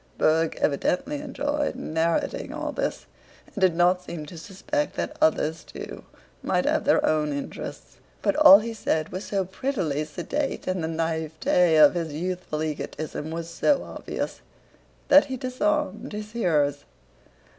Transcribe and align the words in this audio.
Berg 0.17 0.57
evidently 0.59 1.17
enjoyed 1.21 1.75
narrating 1.75 2.51
all 2.51 2.71
this, 2.71 3.05
and 3.45 3.61
did 3.61 3.75
not 3.75 4.01
seem 4.03 4.25
to 4.25 4.35
suspect 4.35 4.95
that 4.95 5.15
others, 5.21 5.63
too, 5.63 6.03
might 6.41 6.65
have 6.65 6.85
their 6.85 7.05
own 7.05 7.31
interests. 7.31 7.97
But 8.23 8.35
all 8.37 8.57
he 8.57 8.73
said 8.73 9.09
was 9.09 9.25
so 9.25 9.45
prettily 9.45 10.03
sedate, 10.05 10.65
and 10.65 10.83
the 10.83 10.87
naïveté 10.87 11.79
of 11.85 11.93
his 11.93 12.13
youthful 12.13 12.63
egotism 12.63 13.29
was 13.29 13.47
so 13.47 13.83
obvious, 13.83 14.41
that 15.09 15.25
he 15.25 15.37
disarmed 15.37 16.13
his 16.13 16.31
hearers. 16.31 16.77